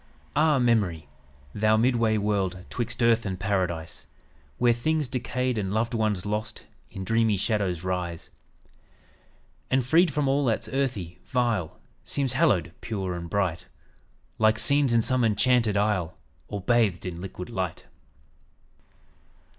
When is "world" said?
2.17-2.57